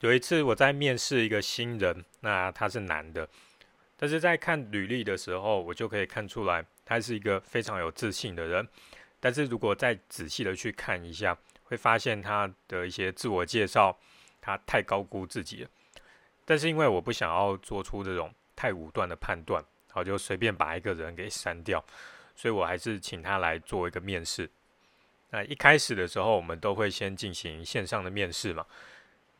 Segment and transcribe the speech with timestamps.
[0.00, 3.28] 有一次我在面试一个新人，那他是男的，
[3.98, 8.66] 但是在看履历的时候，我就可以看出来他是一个非常有自信的人。
[9.20, 13.98] 但是如果再仔细的去看一下，会发现他的一些自我介绍，
[14.40, 15.70] 他太高估自己了。
[16.46, 21.84] 但是因为我不想要做出这种太武断的判断，好就随便把一个人给删掉，
[22.34, 24.50] 所以我还是请他来做一个面试。
[25.28, 28.64] 那一开始的时候，我们都会先进行线上的面试嘛。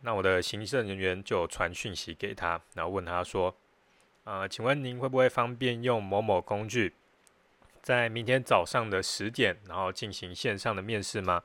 [0.03, 3.55] 那我的行政人员就传讯息给他，然后问他说
[4.25, 6.95] ：“啊，请问您会不会方便用某某工具，
[7.83, 11.43] 在明天早上的十点，然后进行线上的面试吗？”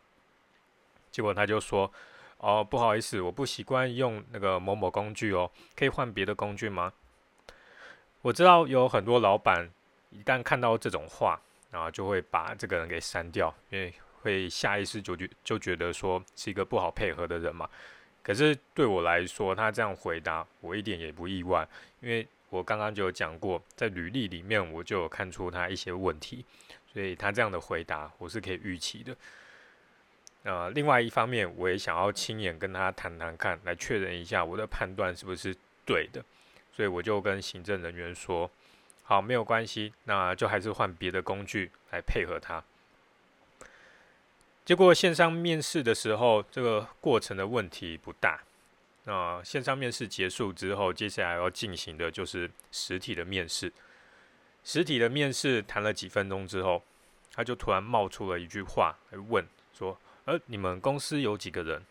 [1.12, 1.92] 结果他就说
[2.40, 6.94] ：“哦，不好意思，我不习惯用那个某某工具哦，可以换别的工具吗？”
[8.24, 9.70] 我知道有很多老板
[10.10, 11.40] 一旦看到这种话，
[11.72, 17.70] 然后就会把这个人给删掉，因为会下意识就觉就觉得说是一个不好配合的人嘛。
[18.26, 21.68] 可是对我来说，他这样回答我一点也不意外，
[22.02, 26.44] 因为我刚刚就有讲过，在履历里面我就有看出他一些问题，
[26.92, 29.16] 所以他这样的回答我是可以预期的。
[30.42, 36.26] 呃，另外一方面，我也想要亲眼跟他谈谈看，来确认一下我的判断是不是对的，
[36.72, 38.50] 所以我就跟行政人员说
[39.04, 42.64] ：“好，没有关系，那就还是换别的工具来配合他。”
[44.66, 48.42] 结果线上面试的时候，这个过程的问题不大。
[49.04, 53.72] 那线上面试结束之后，接下来要进行的就是实体的面试。
[54.64, 56.82] 实体的面试谈了几分钟之后，
[57.32, 61.86] 他就突然冒出了一句话来问说：“呃，你们公司有几个人？”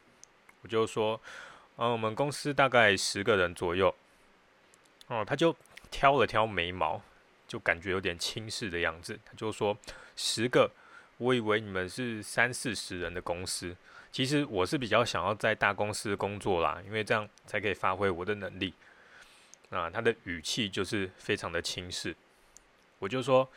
[0.62, 1.20] 我就说
[1.78, 3.94] ：“嗯，我们公司大概十个人左右。”
[5.06, 5.55] 哦，他就
[5.92, 7.00] 挑了挑眉毛，
[7.47, 9.16] 就感觉有点轻视的样子。
[9.25, 9.78] 他就说
[10.16, 10.69] ：“十个。”
[11.19, 13.77] 我以为你们是三四十人的公司，
[14.11, 18.75] 其实我是比较想要在大公司工作啦，因为这样才可以发挥我的能力。
[19.71, 22.15] 啊，他的语气就是非常的轻视，
[23.01, 23.48] 我就说，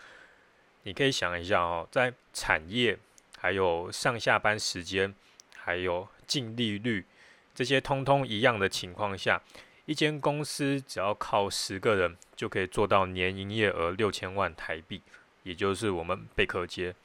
[0.83, 2.98] 你可以想一下哦，在产业、
[3.37, 5.14] 还有上下班时间、
[5.55, 7.05] 还有净利率
[7.54, 9.39] 这些通通一样的情况下，
[9.86, 15.02] 一间公司只要靠十个人就可以做到年营业额六千万台币，
[15.43, 16.95] 也就是我们贝壳街。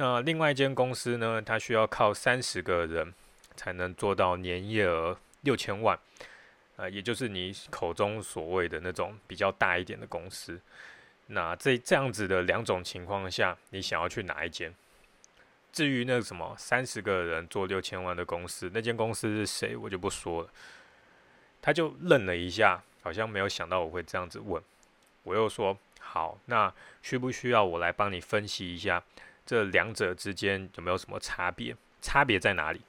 [0.00, 1.42] 那另外一间公司呢？
[1.42, 3.12] 它需要靠三十个人
[3.54, 5.98] 才能做到年营业额六千万，
[6.76, 10.58] 啊，也就是你口中所谓的那种比较大一点的公司。
[11.26, 14.74] 那这这样子的两种情况下，你想要去哪一间？
[15.70, 20.48] 至于那个什么三十个人做六千万的公司，那间公司是谁，我就不说了。
[21.60, 24.62] 他就愣了一下，好像没有想到我会这样子问。
[25.24, 26.72] 我又说：好，那
[27.02, 29.04] 需不需要我来帮你分析一下？
[29.50, 31.76] 这两者之间有没有什么差别？
[32.00, 32.82] 差别在哪里？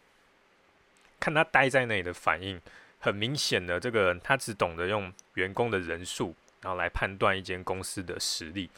[1.19, 2.61] 看他待在那里的反应，
[2.99, 8.69] 很明显的，这个人他只懂得用员工的人数，然后来判断一间公司的实力。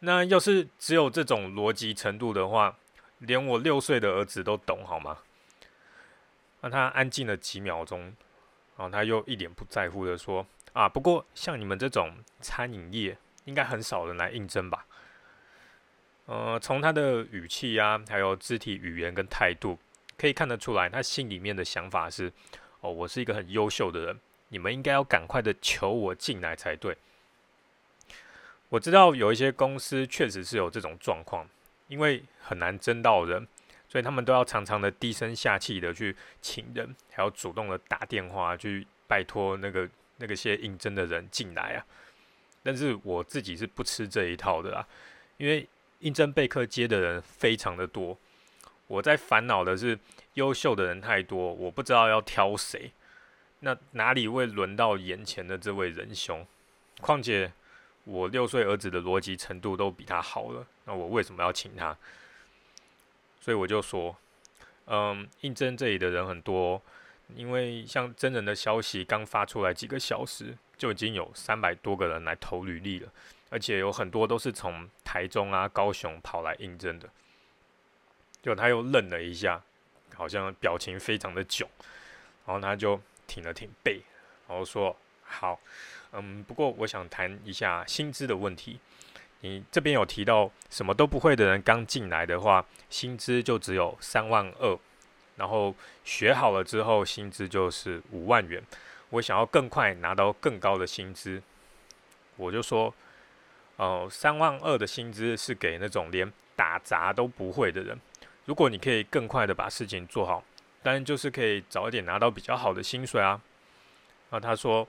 [0.00, 2.76] 那要是只有这种逻辑程度的话，
[3.16, 5.20] 连我六岁的儿子都懂好吗？
[6.60, 8.14] 那他安静了几秒钟，
[8.76, 14.84] 然后他又一脸不在乎的说：“啊，不过像你们这种餐饮业，应该很少人来应征吧？”
[16.30, 19.76] 呃，从他的语气啊，还有肢体语言跟态度，
[20.16, 22.32] 可以看得出来，他心里面的想法是：
[22.82, 26.96] 哦，我是一个很优秀的人，你们应该要赶快的求我进来才对。
[28.68, 31.48] 我知道有一些公司确实是有这种状况，
[31.88, 33.48] 因为很难争到人，
[33.88, 41.84] 所以他们都要常常的低声下气的去请人，还要主动的打电话去拜托那个那个些应征的人进来啊。
[42.62, 44.86] 但是我自己是不吃这一套的啦，
[45.36, 45.68] 因为。
[46.00, 48.18] 应征备课接的人非常的多，
[48.86, 49.98] 我在烦恼的是
[50.34, 52.90] 优秀的人太多，我不知道要挑谁。
[53.60, 56.46] 那哪里会轮到眼前的这位仁兄？
[57.00, 57.52] 况且
[58.04, 61.96] 我六岁儿子的逻辑程度都比他好了，那我为什么要请他？
[63.40, 64.16] 所以我就说，
[64.86, 66.80] 嗯，应征这里的人很多，
[67.34, 73.08] 因为像真人的消息刚发出来几个小时，就已经有三百多个人来投履历了。
[73.52, 77.10] 而且有很多都是从台中啊、高雄跑来应征的，
[78.40, 79.60] 就他又愣了一下，
[80.14, 81.68] 好像表情非常的囧，
[82.46, 84.00] 然后他就挺了挺背，
[84.46, 84.96] 然后说
[85.26, 85.58] ：“好，
[86.12, 88.78] 嗯，不过我想谈一下薪资的问题。
[89.40, 94.78] 你这边有提到什么都不会的人刚进来的话，薪资就只有三万二，
[95.40, 98.62] 然后学好了之后薪资就是五万元。
[99.08, 101.42] 我想要更快拿到更高的薪资，
[102.36, 102.94] 我就说。”
[103.80, 107.98] 哦，三万二的薪资是给那种连打杂都不会的人。
[108.44, 110.44] 如果你可以更快的把事情做好，
[110.82, 113.40] 当然就是可以早一点拿到比较好的薪水啊。
[114.28, 114.86] 啊，他说，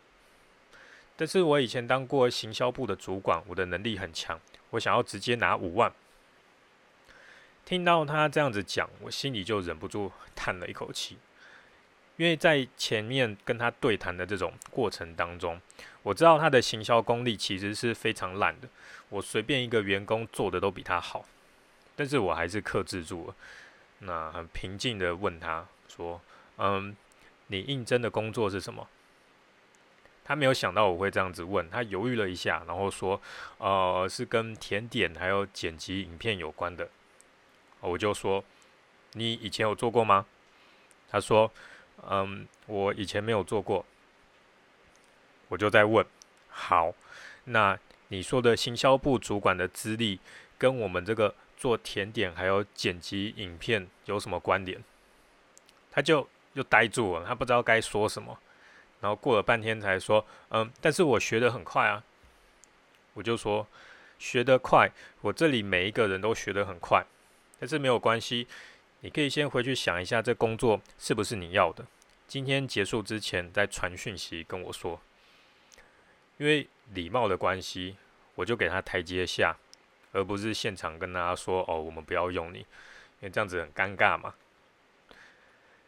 [1.15, 4.37] 但是我以前当过行销部的主管，我的能力很强，
[4.71, 5.89] 我想要直接拿五万。
[7.65, 11.17] 听到他这样子讲，我心里就忍不住叹了一口气，
[12.17, 15.61] 因为在前面跟他对谈的这种过程当中，
[16.03, 18.67] 我知道他的行销功力其实是非常烂的，
[19.09, 21.25] 我随便一个员工做的都比他好，
[21.95, 23.35] 但是我还是克制住了，
[23.99, 26.19] 那很平静的问他说
[26.57, 26.95] ：“嗯，
[27.47, 28.87] 你应征的工作是什么？”
[30.25, 33.21] 他没有想到我会这样子问，他犹豫了一下，然后说
[33.57, 36.89] ：“呃，是跟甜点还有剪辑影片有关的。”
[37.81, 38.43] 我就说
[39.13, 40.25] ：“你以前有做过吗？”
[41.09, 41.51] 他说
[42.09, 43.85] ：“嗯，我以前没有做过。”
[45.49, 46.05] 我就在问
[46.47, 46.93] ：“好，
[47.45, 50.19] 那你说的行销部主管的资历
[50.57, 54.81] 跟我们这个做甜点还有剪辑影片有什么关联？”
[55.91, 58.37] 他就又呆住了，他不知道该说什么。
[59.01, 62.03] 然后过了半天才说：“嗯，但是我学得很快啊。”
[63.15, 63.67] 我就说
[64.17, 64.89] ：“学得快，
[65.21, 67.05] 我这里每一个人都学得很快。”
[67.61, 68.47] 但是没有关系，
[69.01, 71.85] 你可以先回去想一下，这工作是不是你要的？
[72.27, 74.99] 今天结束之前再传讯息跟我说。
[76.39, 77.97] 因为礼貌的关系，
[78.33, 79.55] 我就给他台阶下，
[80.11, 82.65] 而不是现场跟他说：“哦，我们不要用你。”
[83.21, 84.33] 因为这样子很尴尬嘛。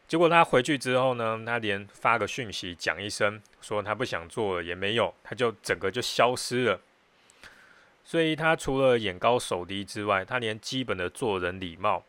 [0.08, 6.80] 结果他回去之后呢，他连发个讯息讲一声，说他不想做了也没有，他就整个就消失了。
[8.13, 12.06] 所以他除了眼高手低之外，他连基本的做人礼貌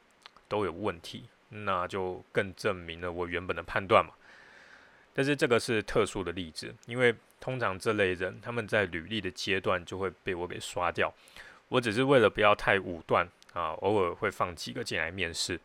[0.48, 4.12] 都有问题，那就更证明了我原本的判断嘛。
[5.14, 11.10] 但是这个是特殊的例子，因为通常这类人他们在履历的阶段就会被我给刷掉。
[11.68, 15.58] 我只是为了不要太武断啊，偶尔会放几个进来面试，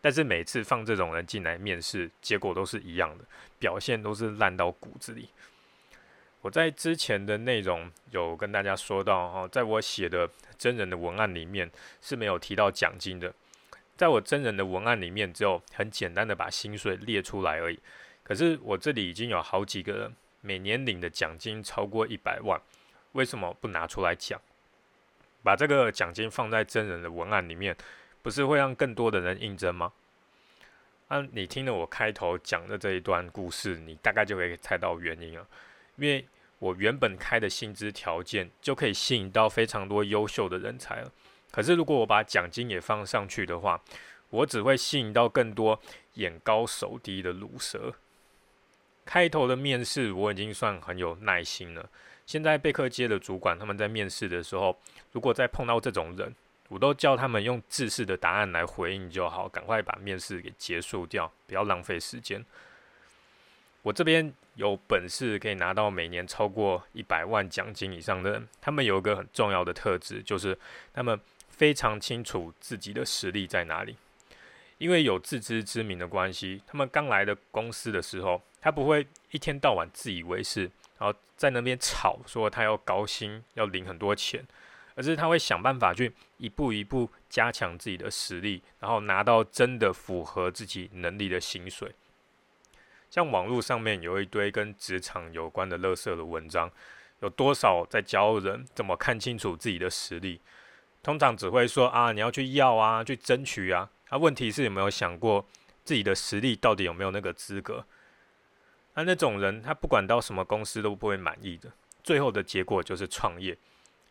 [0.00, 3.24] 但是每次放这种人进来面试，结果都是一样的，
[3.60, 5.28] 表现都是烂到骨子里。
[6.48, 13.30] 我在之前的内容有跟大家说到，哦，在我写的真人的文案里面是没有提到奖金的，
[13.98, 17.78] 在我真人的文案里面只有很简单的把薪水列出来而已。
[18.22, 22.58] 可是我这里已经有好几个人每年领的奖金超过一百万，
[23.12, 24.40] 为什么不拿出来讲？
[25.42, 27.76] 把这个奖金放在真人的文案里面，
[28.22, 29.92] 不是会让更多的人应征吗？
[31.08, 35.46] 啊，你听了我开头讲的这一段故事，你大概就可以猜到原因了。
[35.96, 36.24] 因为
[36.58, 41.12] 我原本开的薪资条件就可以吸引到非常多优秀的人才了，
[41.50, 43.80] 可是如果我把奖金也放上去的话，
[44.30, 45.80] 我只会吸引到更多
[46.14, 47.94] 眼高手低的卤蛇。
[49.04, 51.88] 开头的面试我已经算很有耐心了，
[52.26, 54.78] 现在贝克街的主管他们在面试的时候，
[55.12, 56.34] 如果再碰到这种人，
[56.68, 62.44] 我都叫他们用自式的答案来回应就好，赶快把面试给结束掉，不要浪费时间。
[63.88, 70.56] 我这边有本事可以拿到每年超过一百万奖金以上的人，他们有一个很重要的特质，就是
[70.92, 71.18] 他们
[71.48, 73.96] 非常清楚自己的实力在哪里。
[74.76, 80.64] 因为有自知之明的关系，他们刚来的公司的时候，他不会一天到晚自以为是，
[80.98, 84.46] 然后在那边吵说他要高薪，要领很多钱，
[84.96, 91.94] 而是他会想办法去一步一步加强自己的实力，然后拿到真的符合自己能力的薪水。
[93.10, 96.70] 像网络上面有一堆跟职场有关的乐色的文章，
[97.20, 100.40] 有多少在教人怎么看清楚自己的实力？
[101.02, 103.88] 通常只会说啊，你要去要啊，去争取啊。
[104.08, 105.46] 啊，问题是有没有想过
[105.84, 107.84] 自己的实力到底有没有那个资格？
[108.94, 111.70] 那那种人，他不管到什么公司都不会满意的，
[112.02, 113.56] 最后的结果就是创业，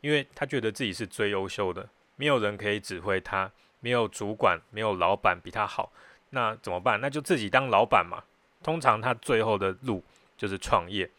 [0.01, 5.91] 因为他觉得自己是最优秀的，没有人可以指挥他，没有主管，没有老板比他好，
[6.29, 7.01] 那怎么办？
[7.01, 8.23] 那就自己当老板嘛。
[8.63, 10.03] 通常他最后的路
[10.37, 11.09] 就是创业，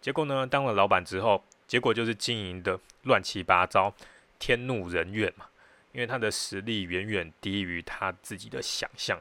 [0.00, 3.94] 结果呢，当了老板之后，结果就是经营的乱七八糟，
[4.38, 5.46] 天怒人怨嘛。
[5.92, 9.20] 因为他的实力远远低于他自己的想象。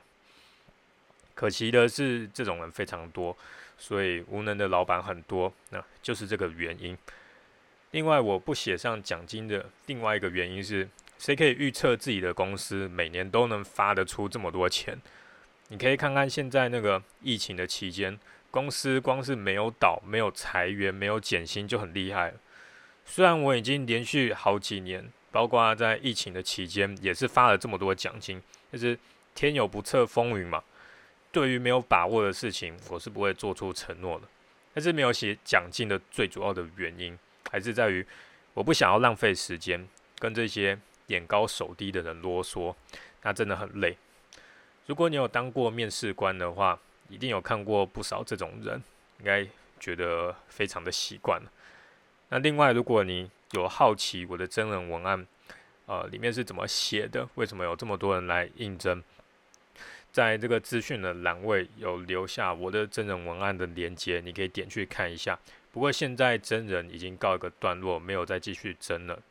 [1.33, 3.35] 可惜的是，这种人非常多，
[3.77, 6.95] 所以无能的老板很多，那就是这个原因。
[7.91, 10.87] 另外，我不写上奖金的另外一个原因是，
[11.17, 14.99] 谁可以预测自己的公司每年都能发得出这么多钱？
[15.69, 18.17] 你可以看看现在那个疫情的期间，
[18.49, 22.37] 公司光是没有倒、没有裁员、没有减薪就很厉害了。
[23.05, 28.97] 虽然我已经连续好几年，包括在疫情的期间，也是发了这么多奖金，但是
[29.35, 30.63] 天有不测风云嘛。
[31.31, 34.27] 对于没有把握的事情，我是不会做出承诺的。
[34.73, 37.17] 但是没有写奖金的最主要的原因，
[37.51, 38.05] 还是在于
[38.53, 42.73] 我不想要浪费时间跟这些眼高手低的人啰嗦，
[43.23, 43.97] 那真的很累。
[44.87, 46.79] 如果你有当过面试官的话，
[47.09, 48.81] 一定有看过不少这种人，
[49.19, 49.45] 应该
[49.79, 51.51] 觉得非常的习惯了。
[52.29, 55.27] 那另外，如果你有好奇我的真人文案，
[55.87, 57.27] 呃，里面是怎么写的？
[57.35, 59.03] 为什么有这么多人来应征？
[60.13, 65.37] 在这个资讯的栏位有留下我的真人文案的连接，你可以点去看一下。
[65.73, 69.21] 不过现在真人已经告一个段落，没有再继续争了。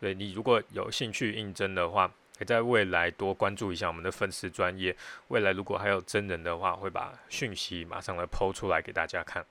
[0.00, 4.96] 对你如果有兴趣应征的话，可在未来多关注一下我们的粉丝专业。
[5.28, 9.44] 未来如果还有真人的话，会把讯息马上来抛出来给大家看。